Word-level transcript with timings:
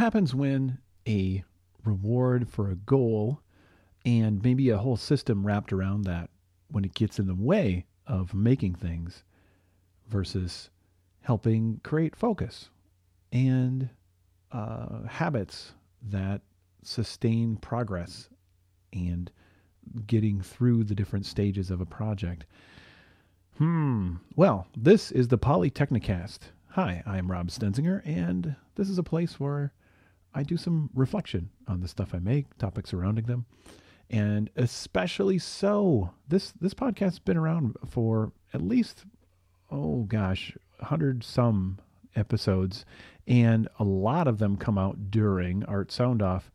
happens 0.00 0.34
when 0.34 0.78
a 1.06 1.44
reward 1.84 2.48
for 2.48 2.70
a 2.70 2.74
goal 2.74 3.42
and 4.06 4.42
maybe 4.42 4.70
a 4.70 4.78
whole 4.78 4.96
system 4.96 5.46
wrapped 5.46 5.74
around 5.74 6.04
that 6.04 6.30
when 6.70 6.86
it 6.86 6.94
gets 6.94 7.18
in 7.18 7.26
the 7.26 7.34
way 7.34 7.84
of 8.06 8.32
making 8.32 8.74
things 8.74 9.24
versus 10.08 10.70
helping 11.20 11.78
create 11.84 12.16
focus 12.16 12.70
and 13.30 13.90
uh, 14.52 15.02
habits 15.06 15.74
that 16.02 16.40
sustain 16.82 17.56
progress 17.56 18.30
and 18.94 19.30
getting 20.06 20.40
through 20.40 20.82
the 20.82 20.94
different 20.94 21.26
stages 21.26 21.70
of 21.70 21.82
a 21.82 21.86
project. 21.86 22.46
Hmm. 23.58 24.14
Well, 24.34 24.66
this 24.74 25.12
is 25.12 25.28
the 25.28 25.36
Polytechnicast. 25.36 26.38
Hi, 26.70 27.02
I'm 27.04 27.30
Rob 27.30 27.48
Stenzinger, 27.48 28.00
and 28.06 28.56
this 28.76 28.88
is 28.88 28.96
a 28.96 29.02
place 29.02 29.38
where 29.38 29.74
I 30.34 30.42
do 30.42 30.56
some 30.56 30.90
reflection 30.94 31.50
on 31.66 31.80
the 31.80 31.88
stuff 31.88 32.14
I 32.14 32.18
make, 32.18 32.56
topics 32.58 32.90
surrounding 32.90 33.24
them, 33.26 33.46
and 34.08 34.50
especially 34.56 35.38
so 35.38 36.10
this 36.28 36.52
this 36.52 36.74
podcast's 36.74 37.18
been 37.18 37.36
around 37.36 37.76
for 37.86 38.32
at 38.52 38.62
least 38.62 39.04
oh 39.70 40.02
gosh, 40.02 40.56
hundred 40.80 41.24
some 41.24 41.78
episodes, 42.16 42.84
and 43.26 43.68
a 43.78 43.84
lot 43.84 44.26
of 44.26 44.38
them 44.38 44.56
come 44.56 44.78
out 44.78 45.10
during 45.10 45.64
Art 45.64 45.92
Sound 45.92 46.22
Off. 46.22 46.50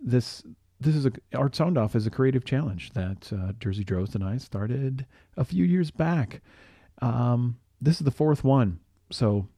This 0.00 0.42
this 0.80 0.96
is 0.96 1.06
a 1.06 1.12
Art 1.34 1.54
Sound 1.54 1.78
Off 1.78 1.94
is 1.94 2.06
a 2.06 2.10
creative 2.10 2.44
challenge 2.44 2.90
that 2.90 3.32
uh, 3.32 3.52
Jersey 3.60 3.84
Drost 3.84 4.14
and 4.14 4.24
I 4.24 4.38
started 4.38 5.06
a 5.36 5.44
few 5.44 5.64
years 5.64 5.90
back. 5.90 6.40
Um, 7.00 7.58
this 7.80 8.00
is 8.00 8.04
the 8.04 8.10
fourth 8.10 8.44
one, 8.44 8.80
so 9.10 9.48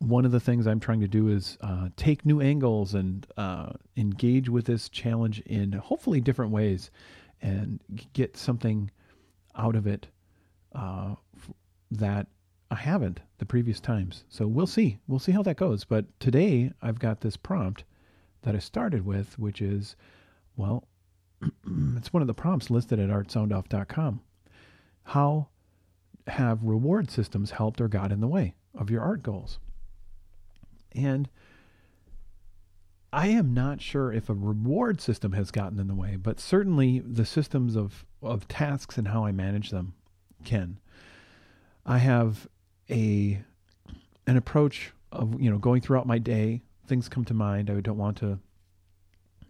one 0.00 0.24
of 0.24 0.32
the 0.32 0.40
things 0.40 0.66
I'm 0.66 0.80
trying 0.80 1.00
to 1.00 1.08
do 1.08 1.28
is 1.28 1.58
uh, 1.60 1.90
take 1.96 2.24
new 2.24 2.40
angles 2.40 2.94
and 2.94 3.26
uh, 3.36 3.72
engage 3.96 4.48
with 4.48 4.64
this 4.64 4.88
challenge 4.88 5.40
in 5.40 5.72
hopefully 5.72 6.20
different 6.20 6.52
ways, 6.52 6.90
and 7.42 7.80
get 8.14 8.36
something 8.36 8.90
out 9.56 9.76
of 9.76 9.86
it 9.86 10.08
uh, 10.74 11.14
that 11.90 12.26
I 12.70 12.76
haven't 12.76 13.20
the 13.38 13.46
previous 13.46 13.78
times. 13.78 14.24
So 14.28 14.46
we'll 14.46 14.66
see. 14.66 14.98
We'll 15.06 15.18
see 15.18 15.32
how 15.32 15.42
that 15.42 15.56
goes. 15.56 15.84
But 15.84 16.06
today 16.18 16.72
I've 16.80 16.98
got 16.98 17.20
this 17.20 17.36
prompt 17.36 17.84
that 18.42 18.54
I 18.54 18.58
started 18.58 19.04
with, 19.04 19.38
which 19.38 19.60
is, 19.60 19.96
well, 20.56 20.88
it's 21.96 22.12
one 22.12 22.22
of 22.22 22.26
the 22.26 22.34
prompts 22.34 22.70
listed 22.70 22.98
at 22.98 23.10
artsoundoff.com. 23.10 24.22
How 25.04 25.48
have 26.26 26.62
reward 26.62 27.10
systems 27.10 27.50
helped 27.50 27.80
or 27.80 27.88
got 27.88 28.12
in 28.12 28.20
the 28.20 28.28
way 28.28 28.54
of 28.74 28.90
your 28.90 29.02
art 29.02 29.22
goals? 29.22 29.58
And 30.94 31.28
I 33.12 33.28
am 33.28 33.52
not 33.52 33.80
sure 33.80 34.12
if 34.12 34.28
a 34.28 34.34
reward 34.34 35.00
system 35.00 35.32
has 35.32 35.50
gotten 35.50 35.80
in 35.80 35.88
the 35.88 35.94
way, 35.94 36.16
but 36.16 36.38
certainly 36.38 37.00
the 37.00 37.24
systems 37.24 37.76
of, 37.76 38.04
of 38.22 38.46
tasks 38.46 38.98
and 38.98 39.08
how 39.08 39.24
I 39.24 39.32
manage 39.32 39.70
them 39.70 39.94
can. 40.44 40.78
I 41.84 41.98
have 41.98 42.46
a 42.88 43.42
an 44.26 44.36
approach 44.36 44.92
of 45.10 45.40
you 45.40 45.50
know 45.50 45.58
going 45.58 45.80
throughout 45.80 46.06
my 46.06 46.18
day. 46.18 46.62
Things 46.86 47.08
come 47.08 47.24
to 47.24 47.34
mind. 47.34 47.70
I 47.70 47.80
don't 47.80 47.98
want 47.98 48.18
to 48.18 48.38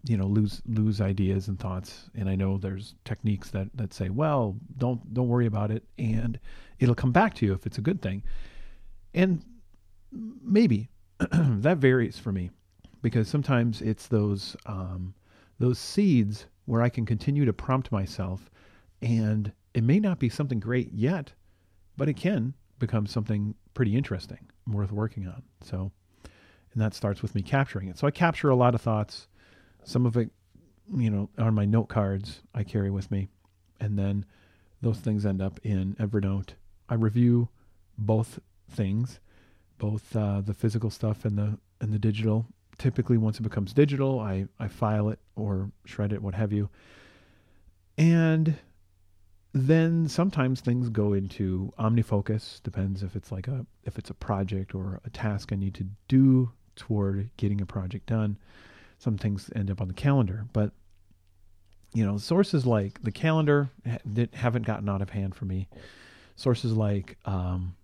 you 0.04 0.16
know 0.16 0.26
lose 0.26 0.62
lose 0.66 1.00
ideas 1.00 1.48
and 1.48 1.58
thoughts. 1.58 2.08
And 2.14 2.28
I 2.28 2.36
know 2.36 2.56
there's 2.56 2.94
techniques 3.04 3.50
that 3.50 3.68
that 3.74 3.92
say, 3.92 4.08
well, 4.08 4.56
don't 4.78 5.12
don't 5.12 5.28
worry 5.28 5.46
about 5.46 5.70
it, 5.70 5.84
and 5.98 6.38
it'll 6.78 6.94
come 6.94 7.12
back 7.12 7.34
to 7.34 7.46
you 7.46 7.52
if 7.52 7.66
it's 7.66 7.78
a 7.78 7.82
good 7.82 8.00
thing. 8.00 8.22
And 9.12 9.44
maybe 10.12 10.88
that 11.60 11.78
varies 11.78 12.18
for 12.18 12.32
me 12.32 12.50
because 13.02 13.28
sometimes 13.28 13.80
it's 13.82 14.06
those 14.06 14.56
um, 14.66 15.14
those 15.58 15.78
seeds 15.78 16.46
where 16.66 16.82
I 16.82 16.88
can 16.88 17.06
continue 17.06 17.44
to 17.44 17.52
prompt 17.52 17.92
myself, 17.92 18.50
and 19.02 19.52
it 19.74 19.84
may 19.84 20.00
not 20.00 20.18
be 20.18 20.28
something 20.28 20.60
great 20.60 20.92
yet, 20.92 21.32
but 21.96 22.08
it 22.08 22.14
can 22.14 22.54
become 22.78 23.06
something 23.06 23.54
pretty 23.74 23.96
interesting, 23.96 24.48
worth 24.66 24.90
working 24.92 25.26
on. 25.26 25.42
So, 25.62 25.92
and 26.72 26.82
that 26.82 26.94
starts 26.94 27.22
with 27.22 27.34
me 27.34 27.42
capturing 27.42 27.88
it. 27.88 27.98
So 27.98 28.06
I 28.06 28.10
capture 28.10 28.48
a 28.48 28.56
lot 28.56 28.74
of 28.74 28.80
thoughts. 28.80 29.28
Some 29.84 30.06
of 30.06 30.16
it, 30.16 30.30
you 30.96 31.10
know, 31.10 31.28
on 31.38 31.54
my 31.54 31.64
note 31.64 31.88
cards 31.88 32.42
I 32.54 32.64
carry 32.64 32.90
with 32.90 33.10
me, 33.10 33.28
and 33.80 33.98
then 33.98 34.24
those 34.80 34.98
things 34.98 35.26
end 35.26 35.42
up 35.42 35.60
in 35.62 35.94
Evernote. 35.96 36.50
I 36.88 36.94
review 36.94 37.48
both 37.98 38.40
things, 38.70 39.20
both 39.80 40.14
uh, 40.14 40.40
the 40.40 40.54
physical 40.54 40.90
stuff 40.90 41.24
and 41.24 41.36
the 41.36 41.58
and 41.80 41.92
the 41.92 41.98
digital. 41.98 42.46
Typically, 42.78 43.18
once 43.18 43.40
it 43.40 43.42
becomes 43.42 43.72
digital, 43.72 44.20
I 44.20 44.46
I 44.60 44.68
file 44.68 45.08
it 45.08 45.18
or 45.34 45.72
shred 45.84 46.12
it, 46.12 46.22
what 46.22 46.34
have 46.34 46.52
you. 46.52 46.68
And 47.98 48.56
then 49.52 50.08
sometimes 50.08 50.60
things 50.60 50.88
go 50.88 51.12
into 51.12 51.72
omnifocus 51.78 52.62
depends 52.62 53.02
if 53.02 53.16
it's 53.16 53.32
like 53.32 53.48
a 53.48 53.66
if 53.84 53.98
it's 53.98 54.10
a 54.10 54.14
project 54.14 54.74
or 54.74 55.00
a 55.04 55.10
task 55.10 55.52
i 55.52 55.56
need 55.56 55.74
to 55.74 55.84
do 56.06 56.52
toward 56.76 57.28
getting 57.36 57.60
a 57.60 57.66
project 57.66 58.06
done 58.06 58.38
some 58.98 59.18
things 59.18 59.50
end 59.56 59.70
up 59.70 59.80
on 59.80 59.88
the 59.88 59.94
calendar 59.94 60.46
but 60.52 60.70
you 61.94 62.06
know 62.06 62.16
sources 62.16 62.64
like 62.64 63.02
the 63.02 63.10
calendar 63.10 63.70
that 64.04 64.32
haven't 64.34 64.64
gotten 64.64 64.88
out 64.88 65.02
of 65.02 65.10
hand 65.10 65.34
for 65.34 65.46
me 65.46 65.66
sources 66.36 66.72
like 66.72 67.18
um, 67.24 67.74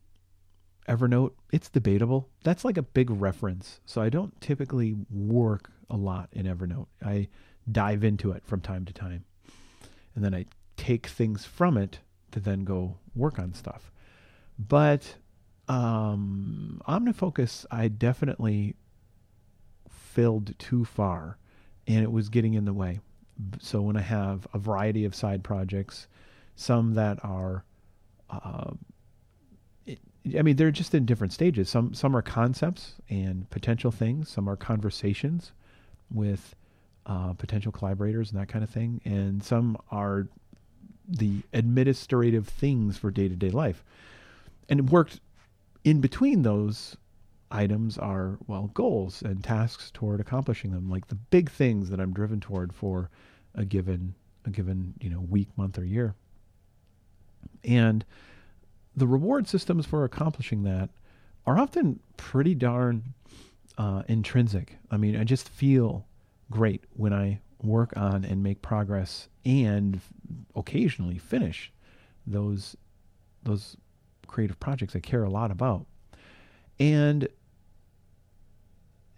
evernote 0.88 1.32
it's 1.52 1.68
debatable 1.68 2.28
that's 2.44 2.64
like 2.64 2.76
a 2.76 2.82
big 2.82 3.10
reference 3.10 3.80
so 3.86 4.00
i 4.00 4.08
don't 4.08 4.40
typically 4.40 4.94
work 5.10 5.70
a 5.90 5.96
lot 5.96 6.28
in 6.32 6.46
evernote 6.46 6.86
i 7.04 7.28
dive 7.70 8.04
into 8.04 8.30
it 8.30 8.44
from 8.46 8.60
time 8.60 8.84
to 8.84 8.92
time 8.92 9.24
and 10.14 10.24
then 10.24 10.34
i 10.34 10.44
take 10.76 11.06
things 11.06 11.44
from 11.44 11.76
it 11.76 11.98
to 12.30 12.40
then 12.40 12.64
go 12.64 12.96
work 13.14 13.38
on 13.38 13.54
stuff. 13.54 13.90
But 14.58 15.16
um, 15.68 16.80
OmniFocus, 16.88 17.66
I 17.70 17.88
definitely 17.88 18.76
filled 19.88 20.58
too 20.58 20.84
far 20.84 21.38
and 21.86 22.02
it 22.02 22.12
was 22.12 22.28
getting 22.28 22.54
in 22.54 22.64
the 22.64 22.72
way. 22.72 23.00
So 23.60 23.82
when 23.82 23.96
I 23.96 24.02
have 24.02 24.46
a 24.54 24.58
variety 24.58 25.04
of 25.04 25.14
side 25.14 25.44
projects, 25.44 26.06
some 26.54 26.94
that 26.94 27.18
are, 27.22 27.64
uh, 28.30 28.72
I 30.38 30.42
mean, 30.42 30.56
they're 30.56 30.70
just 30.70 30.94
in 30.94 31.04
different 31.04 31.32
stages. 31.32 31.68
Some 31.68 31.94
some 31.94 32.16
are 32.16 32.22
concepts 32.22 32.94
and 33.08 33.48
potential 33.50 33.90
things. 33.90 34.28
Some 34.28 34.48
are 34.48 34.56
conversations 34.56 35.52
with 36.10 36.54
uh, 37.06 37.32
potential 37.34 37.72
collaborators 37.72 38.30
and 38.30 38.40
that 38.40 38.48
kind 38.48 38.64
of 38.64 38.70
thing. 38.70 39.00
And 39.04 39.42
some 39.42 39.76
are 39.90 40.28
the 41.08 41.42
administrative 41.52 42.48
things 42.48 42.98
for 42.98 43.10
day 43.10 43.28
to 43.28 43.36
day 43.36 43.50
life. 43.50 43.84
And 44.68 44.80
it 44.80 44.86
worked 44.86 45.20
in 45.84 46.00
between 46.00 46.42
those 46.42 46.96
items 47.50 47.96
are, 47.96 48.38
well, 48.48 48.70
goals 48.74 49.22
and 49.22 49.44
tasks 49.44 49.90
toward 49.92 50.20
accomplishing 50.20 50.72
them, 50.72 50.90
like 50.90 51.06
the 51.06 51.14
big 51.14 51.50
things 51.50 51.90
that 51.90 52.00
I'm 52.00 52.12
driven 52.12 52.40
toward 52.40 52.72
for 52.72 53.08
a 53.54 53.64
given 53.64 54.14
a 54.44 54.50
given, 54.50 54.94
you 55.00 55.10
know, 55.10 55.20
week, 55.20 55.48
month, 55.56 55.78
or 55.78 55.84
year. 55.84 56.14
And 57.64 58.04
the 58.96 59.06
reward 59.06 59.46
systems 59.46 59.86
for 59.86 60.04
accomplishing 60.04 60.62
that 60.62 60.90
are 61.46 61.58
often 61.58 62.00
pretty 62.16 62.54
darn 62.54 63.14
uh, 63.78 64.02
intrinsic. 64.08 64.78
I 64.90 64.96
mean, 64.96 65.16
I 65.16 65.24
just 65.24 65.48
feel 65.48 66.06
great 66.50 66.84
when 66.94 67.12
I 67.12 67.40
work 67.62 67.92
on 67.96 68.24
and 68.24 68.42
make 68.42 68.62
progress 68.62 69.28
and 69.44 70.00
occasionally 70.54 71.18
finish 71.18 71.72
those 72.26 72.76
those 73.42 73.76
creative 74.26 74.58
projects 74.58 74.96
I 74.96 75.00
care 75.00 75.22
a 75.22 75.30
lot 75.30 75.50
about. 75.50 75.86
And 76.80 77.28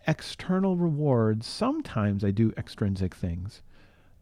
external 0.07 0.77
rewards, 0.77 1.47
sometimes 1.47 2.25
I 2.25 2.31
do 2.31 2.53
extrinsic 2.57 3.15
things. 3.15 3.63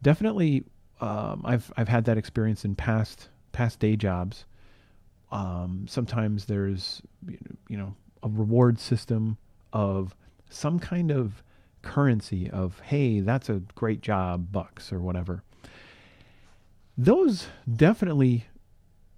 Definitely 0.01 0.63
um, 1.01 1.41
I've 1.45 1.71
I've 1.77 1.89
had 1.89 2.05
that 2.05 2.17
experience 2.17 2.63
in 2.63 2.75
past 2.75 3.29
past 3.51 3.79
day 3.79 3.95
jobs. 3.95 4.45
Um, 5.31 5.85
sometimes 5.89 6.45
there's 6.45 7.01
you 7.67 7.77
know 7.77 7.95
a 8.23 8.29
reward 8.29 8.79
system 8.79 9.37
of 9.73 10.15
some 10.49 10.79
kind 10.79 11.11
of 11.11 11.43
currency 11.81 12.49
of 12.49 12.79
hey 12.81 13.19
that's 13.19 13.49
a 13.49 13.61
great 13.75 14.01
job 14.01 14.51
bucks 14.51 14.91
or 14.91 14.99
whatever. 14.99 15.43
Those 16.97 17.47
definitely 17.71 18.47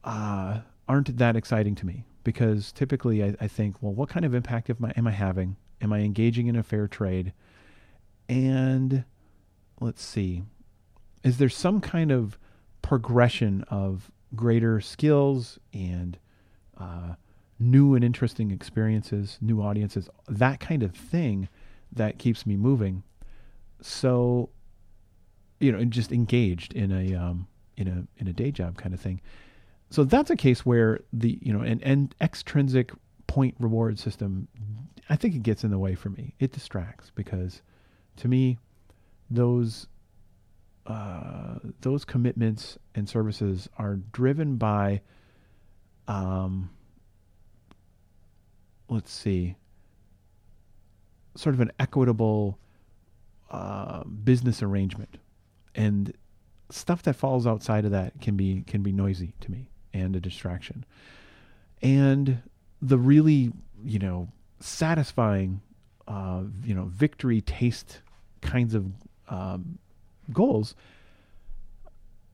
uh, 0.04 0.60
aren't 0.88 1.18
that 1.18 1.36
exciting 1.36 1.76
to 1.76 1.86
me 1.86 2.06
because 2.24 2.72
typically 2.72 3.24
I, 3.24 3.36
I, 3.40 3.48
think 3.48 3.78
well 3.82 3.94
what 3.94 4.10
kind 4.10 4.26
of 4.26 4.34
impact 4.34 4.70
am 4.70 4.84
I, 4.84 4.92
am 4.98 5.08
I 5.08 5.12
having? 5.12 5.56
Am 5.82 5.94
i 5.94 6.00
engaging 6.00 6.48
in 6.48 6.56
a 6.56 6.64
fair 6.64 6.88
trade? 6.88 7.34
And 8.28 9.06
let's 9.80 10.04
see. 10.04 10.44
Is 11.24 11.38
there 11.38 11.50
some 11.50 11.82
kind 11.82 12.12
of 12.12 12.38
progression 12.82 13.64
of 13.70 14.12
greater 14.36 14.80
skills 14.82 15.60
and 15.74 16.18
uh, 16.78 17.14
new 17.60 17.96
and 17.96 18.04
interesting 18.04 18.52
experiences 18.52 19.38
new 19.42 19.62
audiences 19.62 20.08
that 20.28 20.60
kind 20.60 20.84
of 20.84 20.94
thing 20.96 21.50
that 21.92 22.18
keeps 22.20 22.46
me 22.46 22.56
moving. 22.56 23.04
So, 23.82 24.50
you 25.60 25.72
know, 25.72 25.84
just 25.86 26.12
engaged 26.12 26.74
in 26.74 26.92
a 26.92 27.16
um, 27.16 27.48
in 27.78 27.88
a 27.88 28.22
in 28.22 28.28
a 28.28 28.34
day 28.34 28.52
job 28.52 28.78
kind 28.78 28.94
of 28.94 29.00
thing. 29.00 29.22
So 29.90 30.04
that's 30.04 30.30
a 30.30 30.36
case 30.36 30.66
where 30.66 31.00
the 31.12 31.40
you 31.42 31.54
know 31.54 31.62
an, 31.62 31.82
an 31.84 32.12
extrinsic 32.22 32.92
point 33.28 33.56
reward 33.60 34.00
system, 34.00 34.48
I 35.10 35.16
think 35.16 35.36
it 35.36 35.44
gets 35.44 35.64
in 35.64 35.72
the 35.72 35.80
way 35.80 35.96
for 35.96 36.10
me. 36.10 36.36
It 36.40 36.52
distracts 36.52 37.12
because, 37.14 37.62
to 38.18 38.28
me, 38.28 38.58
those 39.30 39.88
uh, 40.86 41.39
those 41.82 42.06
commitments 42.06 42.78
and 42.96 43.08
services 43.08 43.70
are 43.78 43.98
driven 44.12 44.56
by, 44.58 45.02
um, 46.08 46.70
let's 48.90 49.12
see, 49.12 49.56
sort 51.36 51.56
of 51.56 51.62
an 51.62 51.72
equitable 51.80 52.60
uh, 53.52 54.04
business 54.04 54.62
arrangement, 54.62 55.18
and 55.76 56.14
stuff 56.70 57.04
that 57.04 57.14
falls 57.16 57.48
outside 57.48 57.86
of 57.86 57.92
that 57.92 58.20
can 58.22 58.36
be 58.36 58.64
can 58.68 58.84
be 58.84 58.92
noisy 58.92 59.34
to 59.42 59.52
me 59.52 59.70
and 59.94 60.16
a 60.16 60.20
distraction. 60.20 60.86
And 61.82 62.42
the 62.82 62.98
really, 62.98 63.52
you 63.84 64.00
know, 64.00 64.30
satisfying, 64.60 65.62
uh, 66.08 66.44
you 66.64 66.76
know, 66.76 66.86
victory 66.86 67.42
taste 67.42 68.02
kinds 68.42 68.74
of 68.74 68.92
um, 69.30 69.80
goals, 70.32 70.76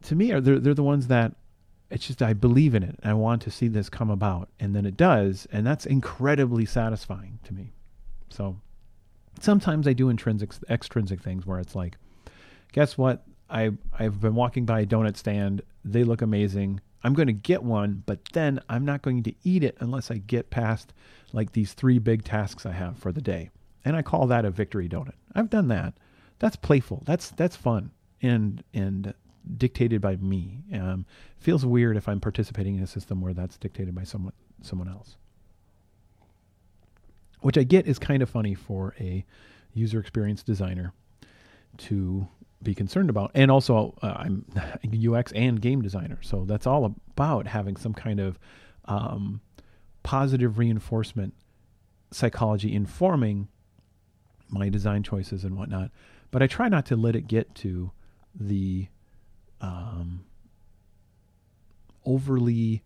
to 0.05 0.15
me, 0.15 0.31
are 0.31 0.41
they're, 0.41 0.59
they're 0.59 0.73
the 0.73 0.83
ones 0.83 1.07
that 1.07 1.33
it's 1.89 2.07
just 2.07 2.21
I 2.21 2.33
believe 2.33 2.73
in 2.73 2.83
it. 2.83 2.97
and 3.01 3.11
I 3.11 3.13
want 3.13 3.41
to 3.43 3.51
see 3.51 3.67
this 3.67 3.89
come 3.89 4.09
about, 4.09 4.49
and 4.59 4.75
then 4.75 4.85
it 4.85 4.97
does, 4.97 5.47
and 5.51 5.65
that's 5.65 5.85
incredibly 5.85 6.65
satisfying 6.65 7.39
to 7.43 7.53
me. 7.53 7.73
So 8.29 8.57
sometimes 9.39 9.87
I 9.87 9.93
do 9.93 10.09
intrinsic, 10.09 10.51
extrinsic 10.69 11.21
things 11.21 11.45
where 11.45 11.59
it's 11.59 11.75
like, 11.75 11.97
guess 12.71 12.97
what? 12.97 13.23
I 13.49 13.71
I've 13.97 14.19
been 14.19 14.35
walking 14.35 14.65
by 14.65 14.81
a 14.81 14.85
donut 14.85 15.17
stand. 15.17 15.61
They 15.83 16.03
look 16.03 16.21
amazing. 16.21 16.81
I'm 17.03 17.13
going 17.13 17.27
to 17.27 17.33
get 17.33 17.61
one, 17.61 18.01
but 18.07 18.25
then 18.33 18.59
I'm 18.67 18.83
not 18.83 19.03
going 19.03 19.21
to 19.23 19.33
eat 19.43 19.63
it 19.63 19.77
unless 19.79 20.09
I 20.09 20.17
get 20.17 20.49
past 20.49 20.91
like 21.33 21.51
these 21.51 21.73
three 21.73 21.99
big 21.99 22.23
tasks 22.23 22.65
I 22.65 22.71
have 22.71 22.97
for 22.97 23.11
the 23.11 23.21
day. 23.21 23.51
And 23.83 23.95
I 23.95 24.01
call 24.01 24.25
that 24.27 24.45
a 24.45 24.49
victory 24.49 24.89
donut. 24.89 25.13
I've 25.35 25.51
done 25.51 25.67
that. 25.67 25.93
That's 26.39 26.55
playful. 26.55 27.03
That's 27.05 27.29
that's 27.29 27.55
fun 27.55 27.91
and 28.25 28.63
and 28.73 29.13
dictated 29.57 30.01
by 30.01 30.15
me. 30.17 30.63
Um, 30.73 31.05
feels 31.37 31.65
weird 31.65 31.97
if 31.97 32.07
I'm 32.07 32.19
participating 32.19 32.75
in 32.77 32.83
a 32.83 32.87
system 32.87 33.21
where 33.21 33.33
that's 33.33 33.57
dictated 33.57 33.95
by 33.95 34.03
someone 34.03 34.33
someone 34.61 34.87
else. 34.87 35.17
Which 37.41 37.57
I 37.57 37.63
get 37.63 37.85
is 37.85 37.99
kind 37.99 38.23
of 38.23 38.29
funny 38.29 38.55
for 38.55 38.95
a 38.99 39.25
user 39.73 39.99
experience 39.99 40.41
designer 40.41 40.93
to 41.77 42.27
be 42.63 42.73
concerned 42.73 43.09
about. 43.09 43.31
And 43.35 43.51
also, 43.51 43.95
uh, 44.01 44.13
I'm 44.17 44.45
a 44.55 45.13
UX 45.13 45.31
and 45.33 45.61
game 45.61 45.81
designer, 45.81 46.17
so 46.21 46.45
that's 46.45 46.65
all 46.65 46.85
about 46.85 47.47
having 47.47 47.75
some 47.75 47.93
kind 47.93 48.19
of 48.19 48.39
um, 48.85 49.41
positive 50.03 50.57
reinforcement 50.57 51.33
psychology 52.11 52.73
informing 52.73 53.47
my 54.49 54.69
design 54.69 55.03
choices 55.03 55.43
and 55.43 55.57
whatnot. 55.57 55.91
But 56.31 56.41
I 56.41 56.47
try 56.47 56.69
not 56.69 56.85
to 56.87 56.95
let 56.95 57.15
it 57.15 57.27
get 57.27 57.53
to 57.55 57.91
the 58.33 58.87
um, 59.65 60.25
overly 62.05 62.83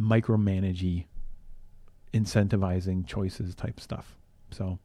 micromanagey, 0.00 1.06
incentivizing 2.14 3.06
choices 3.06 3.54
type 3.54 3.80
stuff. 3.80 4.16
So 4.50 4.78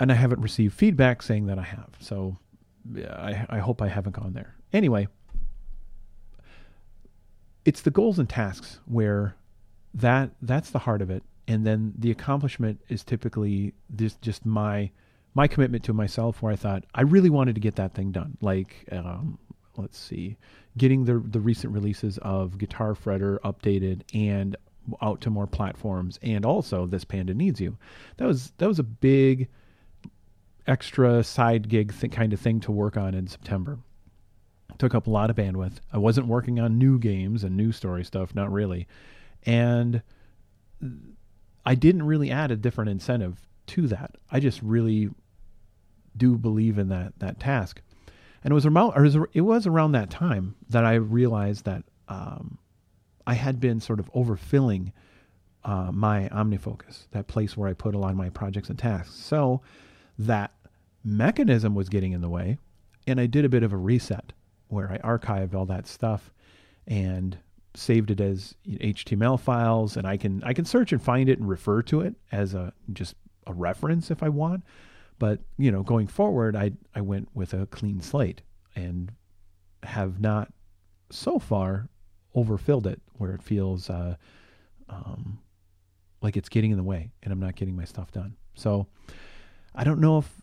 and 0.00 0.10
I 0.10 0.14
haven't 0.14 0.40
received 0.40 0.74
feedback 0.74 1.22
saying 1.22 1.46
that 1.46 1.58
I 1.58 1.62
have. 1.62 1.90
So 2.00 2.38
I, 3.06 3.46
I 3.50 3.58
hope 3.58 3.82
I 3.82 3.88
haven't 3.88 4.12
gone 4.12 4.32
there. 4.32 4.54
Anyway, 4.72 5.08
it's 7.66 7.82
the 7.82 7.90
goals 7.90 8.18
and 8.18 8.28
tasks 8.28 8.80
where 8.86 9.36
that 9.92 10.30
that's 10.40 10.70
the 10.70 10.78
heart 10.80 11.02
of 11.02 11.10
it, 11.10 11.22
and 11.46 11.66
then 11.66 11.92
the 11.98 12.10
accomplishment 12.10 12.80
is 12.88 13.04
typically 13.04 13.74
just 13.94 14.22
just 14.22 14.46
my 14.46 14.90
my 15.34 15.46
commitment 15.46 15.84
to 15.84 15.92
myself, 15.92 16.42
where 16.42 16.52
I 16.52 16.56
thought 16.56 16.84
I 16.94 17.02
really 17.02 17.30
wanted 17.30 17.54
to 17.54 17.60
get 17.60 17.76
that 17.76 17.94
thing 17.94 18.10
done. 18.12 18.36
Like, 18.40 18.84
um, 18.90 19.38
let's 19.76 19.98
see, 19.98 20.36
getting 20.76 21.04
the 21.04 21.22
the 21.24 21.40
recent 21.40 21.72
releases 21.72 22.18
of 22.18 22.58
Guitar 22.58 22.94
Fretter 22.94 23.38
updated 23.40 24.02
and 24.14 24.56
out 25.02 25.20
to 25.22 25.30
more 25.30 25.46
platforms, 25.46 26.18
and 26.22 26.44
also 26.44 26.86
this 26.86 27.04
Panda 27.04 27.34
needs 27.34 27.60
you. 27.60 27.76
That 28.16 28.26
was 28.26 28.52
that 28.58 28.68
was 28.68 28.78
a 28.78 28.84
big 28.84 29.48
extra 30.66 31.22
side 31.22 31.68
gig 31.68 31.92
th- 31.98 32.12
kind 32.12 32.32
of 32.32 32.40
thing 32.40 32.60
to 32.60 32.72
work 32.72 32.96
on 32.96 33.14
in 33.14 33.26
September. 33.26 33.78
Took 34.78 34.94
up 34.94 35.06
a 35.06 35.10
lot 35.10 35.30
of 35.30 35.36
bandwidth. 35.36 35.78
I 35.92 35.98
wasn't 35.98 36.26
working 36.26 36.58
on 36.58 36.78
new 36.78 36.98
games 36.98 37.44
and 37.44 37.56
new 37.56 37.72
story 37.72 38.04
stuff, 38.04 38.34
not 38.34 38.50
really. 38.50 38.86
And 39.44 40.02
I 41.66 41.74
didn't 41.74 42.04
really 42.04 42.30
add 42.30 42.50
a 42.50 42.56
different 42.56 42.90
incentive 42.90 43.46
to 43.68 43.86
that. 43.88 44.16
I 44.30 44.40
just 44.40 44.62
really 44.62 45.10
do 46.16 46.36
believe 46.36 46.78
in 46.78 46.88
that 46.88 47.18
that 47.18 47.40
task. 47.40 47.80
And 48.42 48.52
it 48.52 48.54
was 48.54 48.66
around 48.66 49.28
it 49.32 49.40
was 49.40 49.66
around 49.66 49.92
that 49.92 50.10
time 50.10 50.56
that 50.68 50.84
I 50.84 50.94
realized 50.94 51.64
that 51.64 51.84
um, 52.08 52.58
I 53.26 53.34
had 53.34 53.60
been 53.60 53.80
sort 53.80 54.00
of 54.00 54.12
overfilling 54.12 54.92
uh, 55.64 55.90
my 55.92 56.28
OmniFocus, 56.30 57.06
that 57.10 57.26
place 57.26 57.56
where 57.56 57.68
I 57.68 57.74
put 57.74 57.94
a 57.94 57.98
lot 57.98 58.10
of 58.10 58.16
my 58.16 58.30
projects 58.30 58.70
and 58.70 58.78
tasks. 58.78 59.14
So 59.14 59.60
that 60.18 60.52
mechanism 61.04 61.74
was 61.74 61.88
getting 61.88 62.12
in 62.12 62.20
the 62.20 62.28
way. 62.28 62.58
And 63.06 63.20
I 63.20 63.26
did 63.26 63.44
a 63.44 63.48
bit 63.48 63.62
of 63.62 63.72
a 63.72 63.76
reset 63.76 64.32
where 64.68 64.90
I 64.90 64.98
archived 64.98 65.54
all 65.54 65.66
that 65.66 65.86
stuff 65.86 66.32
and 66.86 67.36
saved 67.74 68.10
it 68.10 68.20
as 68.20 68.54
HTML 68.66 69.38
files 69.38 69.96
and 69.96 70.06
I 70.06 70.16
can 70.16 70.42
I 70.42 70.52
can 70.52 70.64
search 70.64 70.92
and 70.92 71.00
find 71.00 71.28
it 71.28 71.38
and 71.38 71.48
refer 71.48 71.82
to 71.82 72.00
it 72.00 72.14
as 72.32 72.52
a 72.54 72.72
just 72.92 73.14
a 73.46 73.54
reference 73.54 74.10
if 74.10 74.22
I 74.22 74.28
want. 74.28 74.64
But, 75.20 75.40
you 75.58 75.70
know, 75.70 75.84
going 75.84 76.08
forward 76.08 76.56
I 76.56 76.72
I 76.94 77.02
went 77.02 77.28
with 77.34 77.54
a 77.54 77.66
clean 77.66 78.00
slate 78.00 78.42
and 78.74 79.12
have 79.84 80.18
not 80.20 80.52
so 81.10 81.38
far 81.38 81.88
overfilled 82.34 82.86
it 82.86 83.00
where 83.14 83.32
it 83.32 83.42
feels 83.42 83.90
uh, 83.90 84.16
um, 84.88 85.38
like 86.22 86.36
it's 86.36 86.48
getting 86.48 86.70
in 86.70 86.78
the 86.78 86.82
way 86.82 87.12
and 87.22 87.32
I'm 87.32 87.38
not 87.38 87.54
getting 87.54 87.76
my 87.76 87.84
stuff 87.84 88.10
done. 88.10 88.34
So 88.54 88.86
I 89.74 89.84
don't 89.84 90.00
know 90.00 90.18
if 90.18 90.40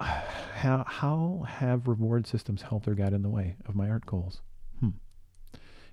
how 0.00 0.84
how 0.86 1.44
have 1.48 1.88
reward 1.88 2.26
systems 2.26 2.62
helped 2.62 2.86
or 2.86 2.94
got 2.94 3.12
in 3.12 3.22
the 3.22 3.28
way 3.28 3.56
of 3.66 3.74
my 3.74 3.90
art 3.90 4.06
goals? 4.06 4.40
Hmm. 4.78 4.90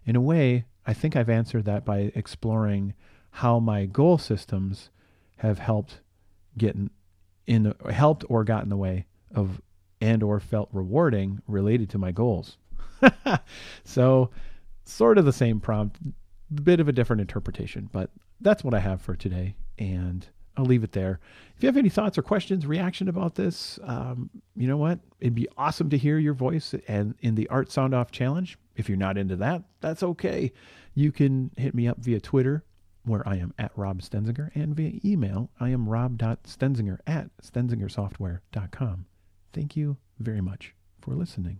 In 0.05 0.15
a 0.15 0.21
way, 0.21 0.65
I 0.86 0.93
think 0.93 1.15
I've 1.15 1.29
answered 1.29 1.65
that 1.65 1.83
by 1.83 2.12
exploring 2.13 2.93
how 3.31 3.59
my 3.59 3.86
goal 3.86 4.19
systems 4.19 4.91
have 5.38 5.57
helped 5.57 6.01
get 6.57 6.75
in 7.48 7.63
the, 7.63 7.91
helped 7.91 8.25
or 8.29 8.43
got 8.43 8.63
in 8.63 8.69
the 8.69 8.77
way 8.77 9.05
of 9.34 9.62
and 10.01 10.24
or 10.24 10.39
felt 10.39 10.69
rewarding 10.72 11.41
related 11.48 11.89
to 11.89 11.98
my 11.98 12.12
goals. 12.12 12.58
so, 13.84 14.29
sort 14.86 15.17
of 15.17 15.25
the 15.25 15.34
same 15.34 15.60
prompt, 15.60 16.00
a 16.58 16.62
bit 16.62 16.79
of 16.79 16.88
a 16.88 16.91
different 16.91 17.22
interpretation, 17.22 17.89
but 17.91 18.10
that's 18.41 18.63
what 18.63 18.74
I 18.74 18.79
have 18.79 19.01
for 19.01 19.15
today 19.15 19.55
and 19.77 20.27
I'll 20.60 20.65
leave 20.65 20.84
it 20.84 20.91
there. 20.91 21.19
If 21.55 21.63
you 21.63 21.67
have 21.67 21.77
any 21.77 21.89
thoughts 21.89 22.17
or 22.17 22.22
questions, 22.22 22.65
reaction 22.65 23.08
about 23.08 23.36
this, 23.36 23.79
um, 23.84 24.29
you 24.58 24.67
know 24.67 24.75
what? 24.75 25.00
It'd 25.22 25.34
be 25.34 25.48
awesome 25.58 25.89
to 25.91 25.98
hear 25.98 26.17
your 26.17 26.34
voice 26.34 26.75
and 26.88 27.15
in 27.22 27.36
the 27.36 27.48
Art 27.48 27.72
Sound 27.72 27.93
Off 27.93 28.12
Challenge. 28.12 28.58
If 28.75 28.89
you're 28.89 28.98
not 28.98 29.17
into 29.17 29.38
that, 29.38 29.63
that's 29.79 30.03
okay. 30.03 30.51
You 30.93 31.13
can 31.13 31.51
hit 31.55 31.74
me 31.74 31.88
up 31.88 32.00
via 32.00 32.19
Twitter, 32.19 32.65
where 33.06 33.27
I 33.27 33.38
am 33.38 33.53
at 33.58 33.72
Rob 33.75 34.01
Stenzinger, 34.01 34.51
and 34.56 34.75
via 34.75 35.00
email, 35.03 35.50
I 35.60 35.70
am 35.70 35.89
rob.stenzinger 35.89 37.00
at 37.08 37.29
stenzingersoftware.com. 37.41 39.06
Thank 39.53 39.75
you 39.75 39.98
very 40.20 40.41
much 40.41 40.75
for 41.01 41.15
listening. 41.15 41.60